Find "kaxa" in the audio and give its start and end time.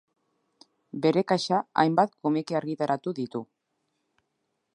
1.31-1.59